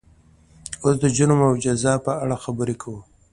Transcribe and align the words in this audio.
اوس 0.83 0.95
د 1.01 1.05
جرم 1.15 1.39
او 1.47 1.53
جزا 1.63 1.93
په 2.05 2.11
اړه 2.23 2.35
خبرې 2.43 2.75
کوو. 2.81 2.99